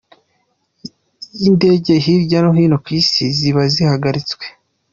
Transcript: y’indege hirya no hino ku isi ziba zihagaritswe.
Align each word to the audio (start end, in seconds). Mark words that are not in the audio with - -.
y’indege 1.39 1.91
hirya 2.05 2.37
no 2.43 2.51
hino 2.57 2.77
ku 2.83 2.89
isi 2.99 3.23
ziba 3.37 3.61
zihagaritswe. 3.73 4.45